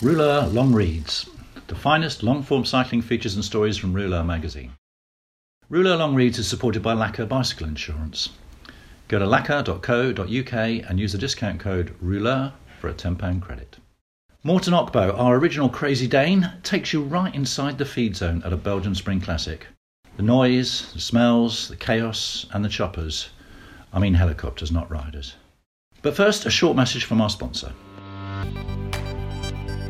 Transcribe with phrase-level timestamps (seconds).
[0.00, 1.28] Rouleur Long Reads,
[1.66, 4.70] the finest long-form cycling features and stories from Rouleur magazine.
[5.68, 8.28] Rouleur Long Reads is supported by Laka Bicycle Insurance.
[9.08, 10.52] Go to laka.co.uk
[10.88, 13.78] and use the discount code ROULEUR for a £10 credit.
[14.44, 18.56] Morten Okbo, our original Crazy Dane, takes you right inside the feed zone at a
[18.56, 19.66] Belgian Spring Classic.
[20.16, 23.30] The noise, the smells, the chaos, and the choppers.
[23.92, 25.34] I mean helicopters, not riders.
[26.02, 27.72] But first, a short message from our sponsor.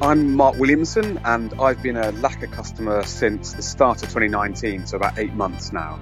[0.01, 4.97] I'm Mark Williamson, and I've been a Laka customer since the start of 2019, so
[4.97, 5.99] about eight months now.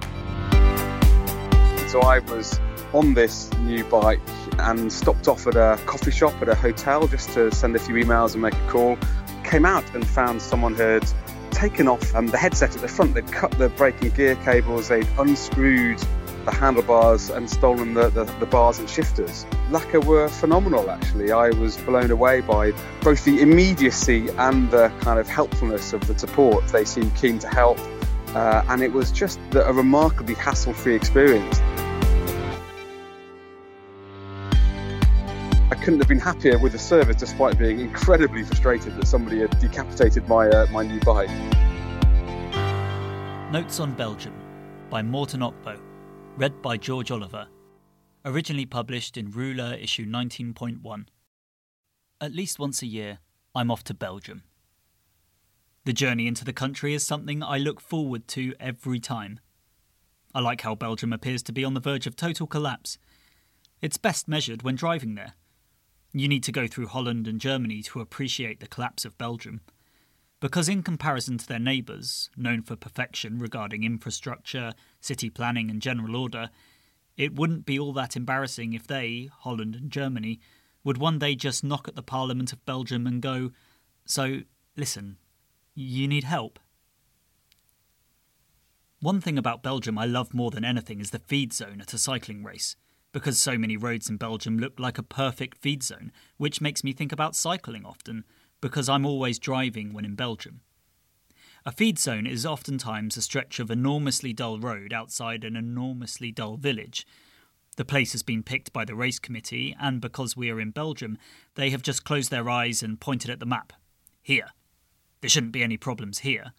[1.87, 2.59] So I was
[2.93, 4.19] on this new bike
[4.59, 7.95] and stopped off at a coffee shop at a hotel just to send a few
[7.95, 8.99] emails and make a call.
[9.43, 11.03] Came out and found someone had
[11.49, 13.15] taken off um, the headset at the front.
[13.15, 15.99] They'd cut the brake and gear cables, they'd unscrewed
[16.47, 19.45] the handlebars and stolen the, the, the, bars and shifters.
[19.69, 21.29] Laka were phenomenal actually.
[21.29, 26.17] I was blown away by both the immediacy and the kind of helpfulness of the
[26.17, 26.65] support.
[26.69, 27.77] They seemed keen to help
[28.29, 31.59] uh, and it was just a remarkably hassle free experience.
[35.69, 39.59] I couldn't have been happier with the service despite being incredibly frustrated that somebody had
[39.59, 41.29] decapitated my, uh, my new bike.
[43.51, 44.33] Notes on Belgium
[44.89, 45.77] by Morten Okbo,
[46.37, 47.47] read by George Oliver.
[48.23, 51.07] Originally published in Rouleur issue 19.1.
[52.21, 53.17] At least once a year,
[53.55, 54.43] I'm off to Belgium.
[55.85, 59.39] The journey into the country is something I look forward to every time.
[60.35, 62.99] I like how Belgium appears to be on the verge of total collapse.
[63.81, 65.33] It's best measured when driving there.
[66.13, 69.61] You need to go through Holland and Germany to appreciate the collapse of Belgium.
[70.39, 76.15] Because, in comparison to their neighbours, known for perfection regarding infrastructure, city planning, and general
[76.15, 76.51] order,
[77.15, 80.39] it wouldn't be all that embarrassing if they, Holland and Germany,
[80.83, 83.51] would one day just knock at the Parliament of Belgium and go,
[84.05, 84.41] So,
[84.75, 85.17] listen,
[85.73, 86.59] you need help.
[88.99, 91.97] One thing about Belgium I love more than anything is the feed zone at a
[91.97, 92.75] cycling race
[93.11, 96.93] because so many roads in Belgium look like a perfect feed zone, which makes me
[96.93, 98.23] think about cycling often,
[98.61, 100.61] because I'm always driving when in Belgium.
[101.65, 106.57] A feed zone is oftentimes a stretch of enormously dull road outside an enormously dull
[106.57, 107.05] village.
[107.75, 111.17] The place has been picked by the race committee, and because we are in Belgium,
[111.55, 113.73] they have just closed their eyes and pointed at the map.
[114.23, 114.47] Here.
[115.21, 116.53] There shouldn't be any problems here.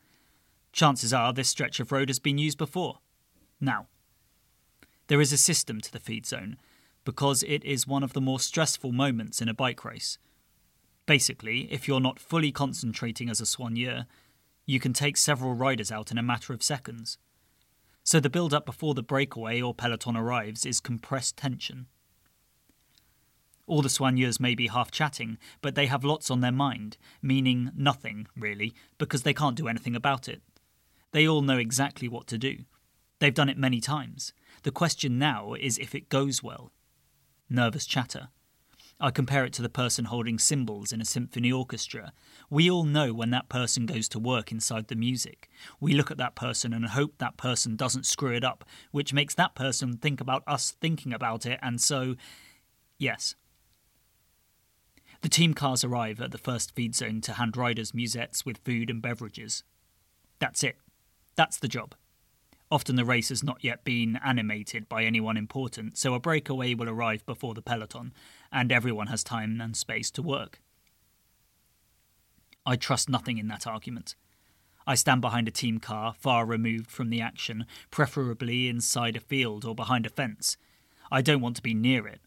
[0.73, 2.99] Chances are this stretch of road has been used before.
[3.61, 3.87] Now,
[5.09, 6.59] there is a system to the feed zone
[7.05, 10.19] because it is one of the more stressful moments in a bike race.
[11.09, 14.05] Basically, if you're not fully concentrating as a soigneur,
[14.67, 17.17] you can take several riders out in a matter of seconds.
[18.05, 21.87] So the build up before the breakaway or peloton arrives is compressed tension.
[23.67, 27.71] All the soigneurs may be half chatting, but they have lots on their mind, meaning
[27.75, 30.43] nothing, really, because they can't do anything about it.
[31.13, 32.65] They all know exactly what to do.
[33.19, 36.71] They've done it many times, the question now is if it goes well.
[37.49, 38.29] Nervous chatter.
[39.01, 42.13] I compare it to the person holding cymbals in a symphony orchestra.
[42.51, 45.49] We all know when that person goes to work inside the music.
[45.79, 49.35] We look at that person and hope that person doesn't screw it up, which makes
[49.37, 52.17] that person think about us thinking about it, and so,
[52.99, 53.37] yes.
[55.21, 58.91] The team cars arrive at the first feed zone to hand riders musettes with food
[58.91, 59.63] and beverages.
[60.41, 60.77] That's it.
[61.37, 61.95] That's the job.
[62.71, 66.89] Often the race has not yet been animated by anyone important, so a breakaway will
[66.89, 68.13] arrive before the peloton,
[68.53, 70.61] and everyone has time and space to work.
[72.67, 74.15] I trust nothing in that argument.
[74.87, 79.65] I stand behind a team car, far removed from the action, preferably inside a field
[79.65, 80.59] or behind a fence.
[81.11, 82.21] I don't want to be near it.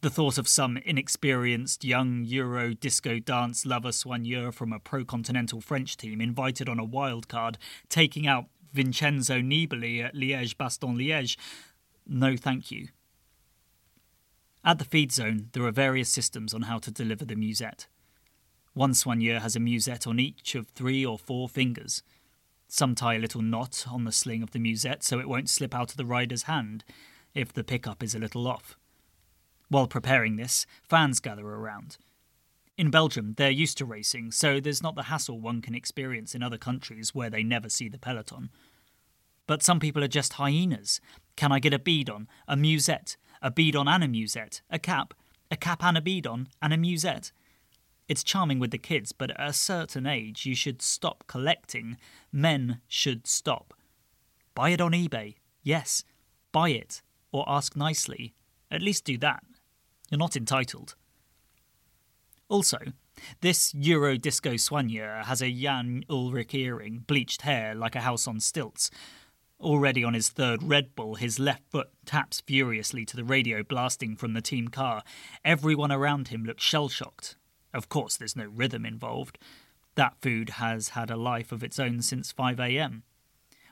[0.00, 5.60] The thought of some inexperienced young Euro disco dance lover soigneur from a pro continental
[5.60, 7.58] French team invited on a wild card,
[7.88, 11.36] taking out Vincenzo Nibali at Liège Bastogne Liège.
[12.06, 12.88] No, thank you.
[14.64, 17.86] At the feed zone, there are various systems on how to deliver the musette.
[18.74, 22.02] One soigneur has a musette on each of three or four fingers.
[22.68, 25.74] Some tie a little knot on the sling of the musette so it won't slip
[25.74, 26.84] out of the rider's hand
[27.34, 28.76] if the pickup is a little off.
[29.68, 31.96] While preparing this, fans gather around.
[32.78, 36.44] In Belgium, they're used to racing, so there's not the hassle one can experience in
[36.44, 38.50] other countries where they never see the peloton.
[39.48, 41.00] But some people are just hyenas.
[41.34, 44.78] Can I get a bead on, a musette, a bead on and a musette, a
[44.78, 45.12] cap,
[45.50, 47.32] a cap and a bead on, and a musette?
[48.08, 51.96] It's charming with the kids, but at a certain age, you should stop collecting.
[52.30, 53.74] Men should stop.
[54.54, 55.34] Buy it on eBay.
[55.64, 56.04] Yes,
[56.52, 57.02] buy it.
[57.32, 58.34] Or ask nicely.
[58.70, 59.42] At least do that.
[60.10, 60.94] You're not entitled.
[62.48, 62.78] Also,
[63.40, 68.40] this Euro disco soigneur has a Jan Ullrich earring, bleached hair like a house on
[68.40, 68.90] stilts.
[69.60, 74.16] Already on his third Red Bull, his left foot taps furiously to the radio blasting
[74.16, 75.02] from the team car.
[75.44, 77.36] Everyone around him looks shell shocked.
[77.74, 79.36] Of course, there's no rhythm involved.
[79.96, 83.02] That food has had a life of its own since 5am.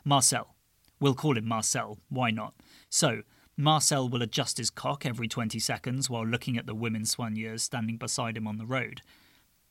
[0.04, 0.56] Marcel.
[0.98, 2.54] We'll call him Marcel, why not?
[2.90, 3.22] So,
[3.58, 7.96] Marcel will adjust his cock every 20 seconds while looking at the women soigneurs standing
[7.96, 9.00] beside him on the road.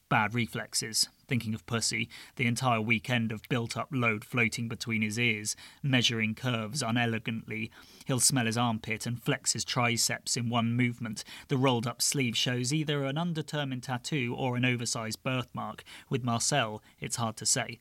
[0.09, 5.19] Bad reflexes, thinking of pussy, the entire weekend of built up load floating between his
[5.19, 7.71] ears, measuring curves unelegantly.
[8.05, 11.23] He'll smell his armpit and flex his triceps in one movement.
[11.47, 15.83] The rolled up sleeve shows either an undetermined tattoo or an oversized birthmark.
[16.09, 17.79] With Marcel, it's hard to say.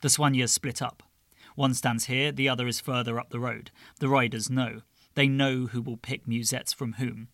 [0.00, 1.02] The soigneurs split up.
[1.56, 3.70] One stands here, the other is further up the road.
[3.98, 4.82] The riders know.
[5.14, 7.28] They know who will pick musettes from whom.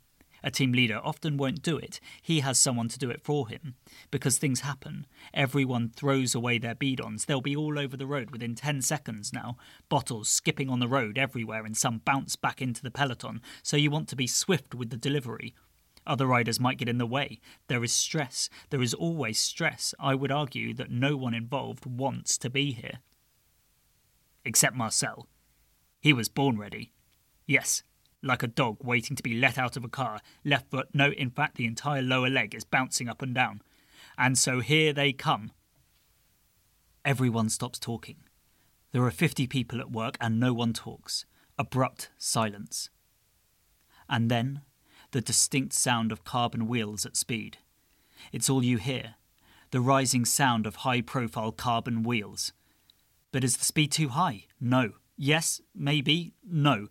[0.45, 1.99] A team leader often won't do it.
[2.23, 3.75] He has someone to do it for him.
[4.13, 5.07] Because things happen.
[5.35, 7.25] Everyone throws away their bidons.
[7.25, 9.57] They'll be all over the road within 10 seconds now.
[9.89, 13.43] Bottles skipping on the road everywhere and some bounce back into the peloton.
[13.65, 15.55] So you want to be swift with the delivery.
[16.07, 17.41] Other riders might get in the way.
[17.67, 18.49] There is stress.
[18.71, 19.95] There is always stress.
[19.99, 23.01] I would argue that no one involved wants to be here
[24.45, 25.29] except Marcel.
[26.01, 26.93] He was born ready.
[27.47, 27.83] Yes,
[28.23, 31.31] like a dog waiting to be let out of a car, left foot, no, in
[31.31, 33.63] fact, the entire lower leg is bouncing up and down.
[34.17, 35.53] And so here they come.
[37.05, 38.17] Everyone stops talking.
[38.93, 41.25] There are 50 people at work and no one talks.
[41.59, 42.91] Abrupt silence.
[44.09, 44.61] And then
[45.11, 47.59] the distinct sound of carbon wheels at speed.
[48.33, 49.15] It's all you hear
[49.71, 52.53] the rising sound of high profile carbon wheels.
[53.33, 54.45] But is the speed too high?
[54.61, 54.93] No.
[55.17, 56.35] Yes, maybe.
[56.47, 56.89] No.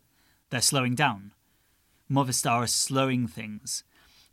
[0.49, 1.33] They're slowing down.
[2.11, 3.83] Movistar are slowing things.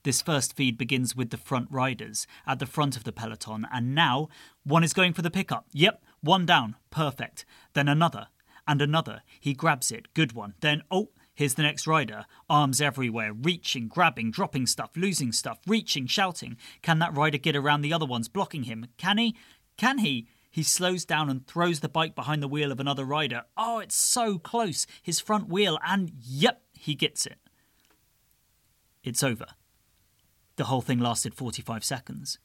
[0.04, 3.94] This first feed begins with the front riders at the front of the peloton, and
[3.94, 4.28] now
[4.64, 5.66] one is going for the pickup.
[5.72, 6.76] Yep, one down.
[6.90, 7.44] Perfect.
[7.74, 8.28] Then another.
[8.66, 9.22] And another.
[9.40, 10.14] He grabs it.
[10.14, 10.54] Good one.
[10.60, 12.26] Then, oh, here's the next rider.
[12.48, 16.56] Arms everywhere, reaching, grabbing, dropping stuff, losing stuff, reaching, shouting.
[16.82, 18.86] Can that rider get around the other ones blocking him?
[18.96, 19.36] Can he?
[19.76, 20.26] Can he?
[20.50, 23.42] He slows down and throws the bike behind the wheel of another rider.
[23.56, 24.86] Oh, it's so close.
[25.02, 27.38] His front wheel, and yep, he gets it.
[29.04, 29.46] It's over.
[30.56, 32.38] The whole thing lasted 45 seconds.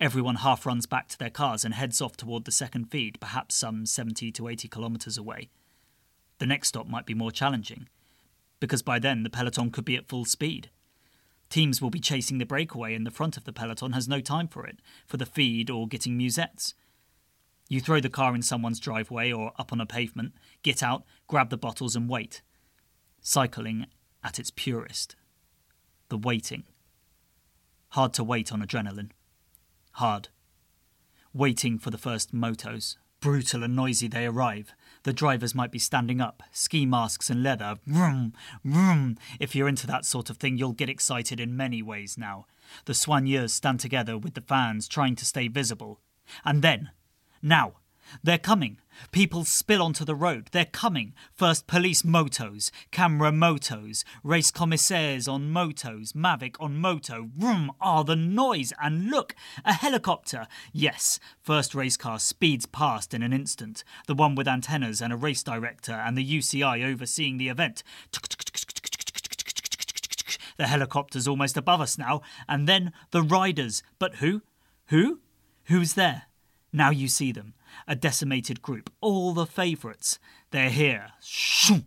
[0.00, 3.54] Everyone half runs back to their cars and heads off toward the second feed, perhaps
[3.54, 5.48] some 70 to 80 kilometres away.
[6.38, 7.88] The next stop might be more challenging,
[8.58, 10.70] because by then the peloton could be at full speed.
[11.48, 14.48] Teams will be chasing the breakaway, and the front of the peloton has no time
[14.48, 16.74] for it, for the feed or getting musettes.
[17.72, 21.48] You throw the car in someone's driveway or up on a pavement, get out, grab
[21.48, 22.42] the bottles, and wait.
[23.22, 23.86] Cycling
[24.22, 25.16] at its purest.
[26.10, 26.64] The waiting.
[27.92, 29.12] Hard to wait on adrenaline.
[29.92, 30.28] Hard.
[31.32, 32.96] Waiting for the first motos.
[33.20, 34.74] Brutal and noisy they arrive.
[35.04, 37.76] The drivers might be standing up, ski masks and leather.
[37.86, 39.16] Vroom, vroom.
[39.40, 42.44] If you're into that sort of thing, you'll get excited in many ways now.
[42.84, 46.00] The soigneurs stand together with the fans, trying to stay visible.
[46.44, 46.90] And then
[47.42, 47.74] now,
[48.22, 48.78] they're coming.
[49.10, 50.48] People spill onto the road.
[50.52, 51.14] They're coming.
[51.34, 57.30] First police motos, camera motos, race commissaires on motos, Mavic on moto.
[57.36, 57.72] Vroom!
[57.80, 58.72] Ah, the noise!
[58.80, 59.34] And look!
[59.64, 60.46] A helicopter!
[60.72, 63.82] Yes, first race car speeds past in an instant.
[64.06, 67.82] The one with antennas and a race director and the UCI overseeing the event.
[70.58, 72.20] The helicopter's almost above us now.
[72.46, 73.82] And then the riders.
[73.98, 74.42] But who?
[74.88, 75.20] Who?
[75.64, 76.24] Who's there?
[76.72, 77.54] Now you see them,
[77.86, 80.18] a decimated group, all the favourites.
[80.50, 81.08] They're here.
[81.22, 81.84] Shoom!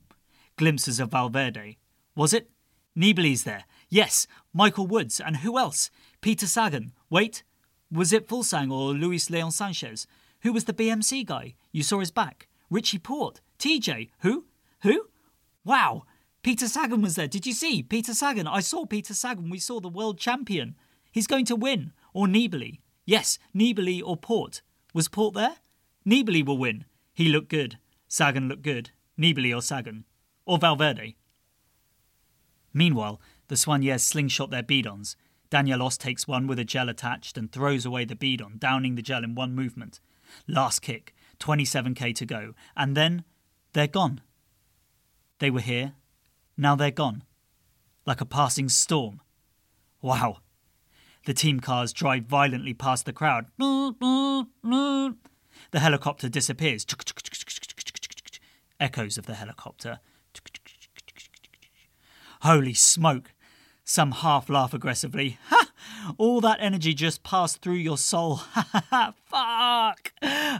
[0.58, 1.78] Glimpses of Valverde.
[2.16, 2.50] Was it?
[2.98, 3.66] Nibali's there.
[3.90, 5.20] Yes, Michael Woods.
[5.20, 5.90] And who else?
[6.22, 6.94] Peter Sagan.
[7.10, 7.44] Wait,
[7.92, 10.08] was it Fuglsang or Luis Leon Sanchez?
[10.42, 11.56] Who was the BMC guy?
[11.72, 12.48] You saw his back.
[12.70, 13.42] Richie Porte.
[13.60, 14.10] TJ.
[14.20, 14.46] Who?
[14.82, 15.08] Who?
[15.64, 16.04] Wow.
[16.44, 17.28] Peter Sagan was there.
[17.28, 17.82] Did you see?
[17.82, 18.48] Peter Sagan.
[18.48, 19.50] I saw Peter Sagan.
[19.50, 20.76] We saw the world champion.
[21.12, 21.94] He's going to win.
[22.14, 22.80] Or Nibali.
[23.06, 24.62] Yes, Nibali or Porte.
[24.96, 25.58] Was Porte there?
[26.08, 26.86] Nibali will win.
[27.14, 27.78] He looked good.
[28.08, 28.92] Sagan looked good.
[29.20, 30.06] Nibali or Sagan.
[30.46, 31.18] Or Valverde.
[32.74, 35.18] Meanwhile, the Soigneurs slingshot their bidons.
[35.50, 39.26] Daniel takes one with a gel attached and throws away the bidon, downing the gel
[39.26, 40.00] in one movement.
[40.48, 43.26] Last kick, 27k to go, and then
[43.74, 44.22] they're gone.
[45.40, 45.96] They were here,
[46.56, 47.24] now they're gone.
[48.06, 49.20] Like a passing storm.
[50.02, 50.38] Wow.
[51.26, 53.48] The team cars drive violently past the crowd.
[53.58, 54.46] The
[55.74, 56.86] helicopter disappears.
[58.80, 60.00] Echoes of the helicopter.
[62.42, 63.34] Holy smoke!
[63.84, 65.40] Some half laugh aggressively.
[65.50, 65.72] Ha!
[66.18, 68.36] All that energy just passed through your soul.
[68.54, 69.14] Ha ha ha!
[69.26, 70.12] Fuck!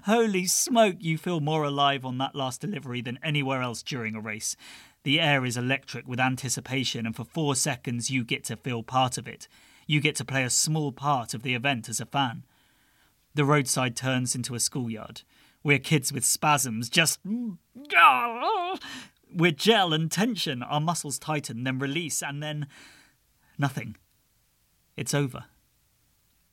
[0.06, 4.20] Holy smoke, you feel more alive on that last delivery than anywhere else during a
[4.20, 4.56] race.
[5.04, 9.20] The air is electric with anticipation, and for four seconds you get to feel part
[9.20, 9.48] of it.
[9.88, 12.44] You get to play a small part of the event as a fan.
[13.36, 15.22] The roadside turns into a schoolyard.
[15.64, 17.20] We're kids with spasms, just.
[17.26, 17.58] We're
[19.52, 20.64] gel and tension.
[20.64, 22.68] Our muscles tighten, then release, and then
[23.58, 23.98] nothing.
[24.96, 25.46] It's over.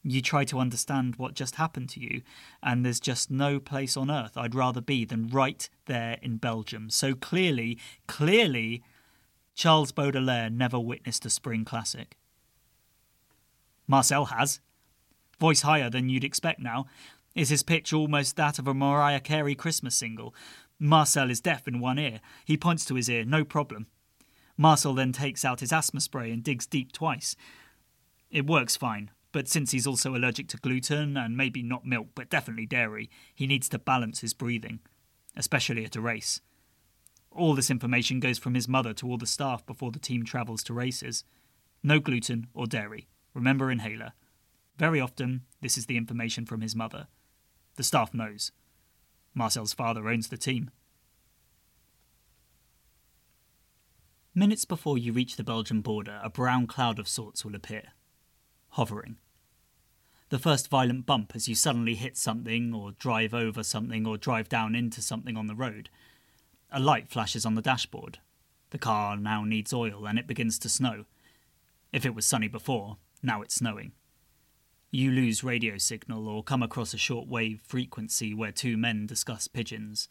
[0.04, 2.22] You try to understand what just happened to you,
[2.62, 6.90] and there's just no place on earth I'd rather be than right there in Belgium.
[6.90, 8.82] So clearly, clearly,
[9.54, 12.16] Charles Baudelaire never witnessed a spring classic.
[13.86, 14.60] Marcel has.
[15.38, 16.86] Voice higher than you'd expect now.
[17.34, 20.34] Is his pitch almost that of a Mariah Carey Christmas single?
[20.78, 22.20] Marcel is deaf in one ear.
[22.44, 23.86] He points to his ear, no problem.
[24.56, 27.34] Marcel then takes out his asthma spray and digs deep twice.
[28.30, 32.30] It works fine, but since he's also allergic to gluten and maybe not milk, but
[32.30, 34.80] definitely dairy, he needs to balance his breathing,
[35.36, 36.40] especially at a race.
[37.30, 40.62] All this information goes from his mother to all the staff before the team travels
[40.64, 41.24] to races.
[41.82, 43.08] No gluten or dairy.
[43.34, 44.12] Remember inhaler.
[44.76, 47.06] Very often, this is the information from his mother.
[47.76, 48.52] The staff knows.
[49.34, 50.70] Marcel's father owns the team.
[54.34, 57.88] Minutes before you reach the Belgian border, a brown cloud of sorts will appear,
[58.70, 59.18] hovering.
[60.30, 64.48] The first violent bump as you suddenly hit something, or drive over something, or drive
[64.48, 65.90] down into something on the road.
[66.70, 68.18] A light flashes on the dashboard.
[68.70, 71.04] The car now needs oil, and it begins to snow.
[71.92, 73.92] If it was sunny before, now it's snowing.
[74.90, 79.48] You lose radio signal or come across a short wave frequency where two men discuss
[79.48, 80.06] pigeons.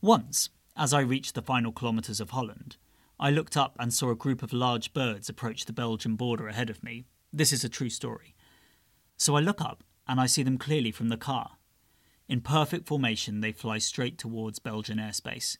[0.00, 2.76] Once, as I reached the final kilometres of Holland,
[3.20, 6.70] I looked up and saw a group of large birds approach the Belgian border ahead
[6.70, 7.04] of me.
[7.32, 8.34] This is a true story.
[9.16, 11.58] So I look up and I see them clearly from the car.
[12.28, 15.58] In perfect formation, they fly straight towards Belgian airspace,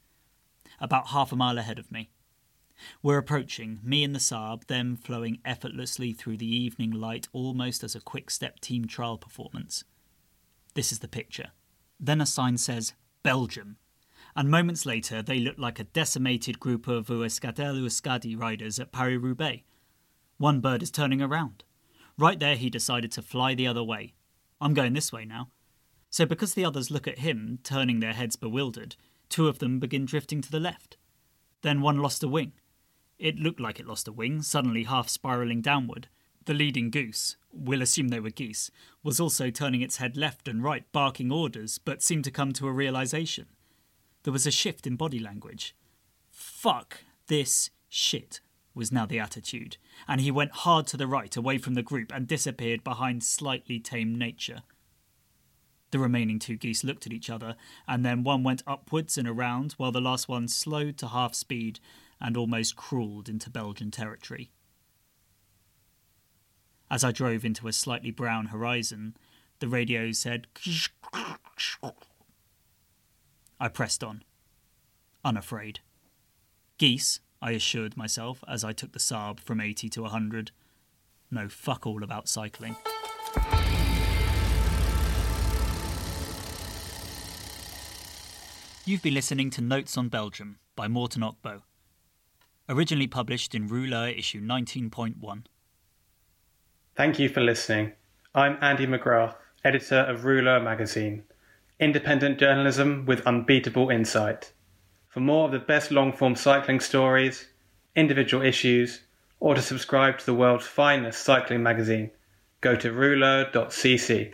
[0.80, 2.10] about half a mile ahead of me.
[3.02, 7.94] We're approaching, me and the Saab, them flowing effortlessly through the evening light almost as
[7.94, 9.84] a quick step team trial performance.
[10.74, 11.50] This is the picture.
[12.00, 13.76] Then a sign says, Belgium,
[14.34, 19.20] and moments later they look like a decimated group of Euskaltel Euskadi riders at Paris
[19.20, 19.62] Roubaix.
[20.38, 21.64] One bird is turning around.
[22.18, 24.14] Right there, he decided to fly the other way.
[24.60, 25.50] I'm going this way now.
[26.10, 28.96] So, because the others look at him, turning their heads bewildered,
[29.28, 30.96] two of them begin drifting to the left.
[31.62, 32.52] Then one lost a wing.
[33.22, 36.08] It looked like it lost a wing, suddenly half spiralling downward.
[36.46, 38.68] The leading goose, we'll assume they were geese,
[39.04, 42.66] was also turning its head left and right, barking orders, but seemed to come to
[42.66, 43.46] a realization.
[44.24, 45.76] There was a shift in body language.
[46.32, 48.40] Fuck this shit
[48.74, 49.76] was now the attitude,
[50.08, 53.78] and he went hard to the right away from the group and disappeared behind slightly
[53.78, 54.64] tame nature.
[55.92, 57.54] The remaining two geese looked at each other,
[57.86, 61.78] and then one went upwards and around, while the last one slowed to half speed
[62.22, 64.52] and almost crawled into Belgian territory.
[66.88, 69.16] As I drove into a slightly brown horizon,
[69.58, 70.46] the radio said
[73.58, 74.22] I pressed on,
[75.24, 75.80] unafraid.
[76.78, 80.52] Geese, I assured myself as I took the Saab from 80 to 100.
[81.30, 82.76] No fuck all about cycling.
[88.84, 91.62] You've been listening to Notes on Belgium by Morten Okbo.
[92.68, 95.44] Originally published in Rouleur issue 19.1.
[96.94, 97.92] Thank you for listening.
[98.34, 101.22] I'm Andy McGrath editor of Rouleur magazine,
[101.78, 104.52] independent journalism with unbeatable insight.
[105.08, 107.48] For more of the best long form cycling stories,
[107.94, 109.02] individual issues,
[109.40, 112.10] or to subscribe to the world's finest cycling magazine,
[112.60, 114.32] go to rouleur.cc.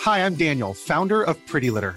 [0.00, 1.96] Hi, I'm Daniel, founder of Pretty Litter.